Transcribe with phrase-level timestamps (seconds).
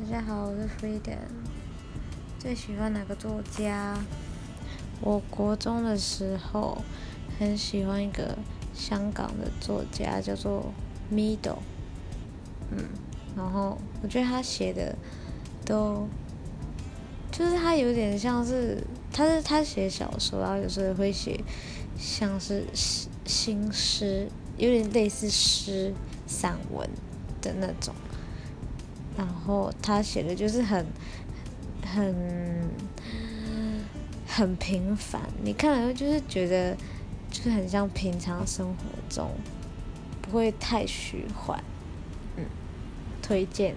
[0.00, 1.18] 大家好，我是 Freedom。
[2.38, 3.98] 最喜欢哪个作家？
[5.02, 6.78] 我国中的时候
[7.38, 8.38] 很喜欢一个
[8.72, 10.72] 香港的作家，叫做
[11.12, 11.58] Middle。
[12.70, 12.82] 嗯，
[13.36, 14.96] 然后我觉得他写的
[15.66, 16.08] 都，
[17.30, 18.82] 就是他有点像是，
[19.12, 21.38] 他是他写小说，然后有时候会写
[21.98, 22.64] 像是
[23.26, 25.92] 新诗，有点类似诗
[26.26, 26.88] 散文
[27.42, 27.94] 的那种。
[29.16, 30.86] 然后他写的就是很
[31.84, 32.70] 很
[34.26, 36.76] 很平凡，你看了就是觉得
[37.30, 39.30] 就是很像平常生活中，
[40.22, 41.58] 不会太虚幻，
[42.36, 42.44] 嗯，
[43.20, 43.74] 推荐。